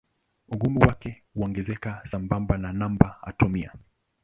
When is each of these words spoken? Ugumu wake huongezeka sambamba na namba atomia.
Ugumu 0.47 0.79
wake 0.79 1.23
huongezeka 1.33 2.01
sambamba 2.11 2.57
na 2.57 2.73
namba 2.73 3.17
atomia. 3.23 3.73